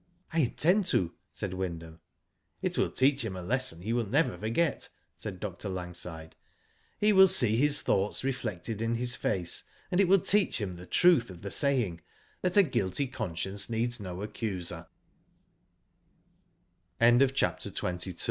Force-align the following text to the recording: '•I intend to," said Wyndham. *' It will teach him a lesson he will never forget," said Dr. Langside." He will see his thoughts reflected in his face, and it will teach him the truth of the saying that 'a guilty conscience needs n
'•I 0.33 0.39
intend 0.39 0.85
to," 0.85 1.13
said 1.31 1.53
Wyndham. 1.53 1.99
*' 2.31 2.61
It 2.63 2.75
will 2.75 2.89
teach 2.89 3.23
him 3.23 3.35
a 3.35 3.41
lesson 3.43 3.81
he 3.83 3.93
will 3.93 4.07
never 4.07 4.35
forget," 4.35 4.89
said 5.15 5.39
Dr. 5.39 5.69
Langside." 5.69 6.35
He 6.99 7.13
will 7.13 7.27
see 7.27 7.55
his 7.55 7.83
thoughts 7.83 8.23
reflected 8.23 8.81
in 8.81 8.95
his 8.95 9.15
face, 9.15 9.63
and 9.91 10.01
it 10.01 10.07
will 10.07 10.17
teach 10.17 10.59
him 10.59 10.75
the 10.75 10.87
truth 10.87 11.29
of 11.29 11.43
the 11.43 11.51
saying 11.51 12.01
that 12.41 12.57
'a 12.57 12.63
guilty 12.63 13.05
conscience 13.05 13.69
needs 13.69 14.01
n 14.01 14.09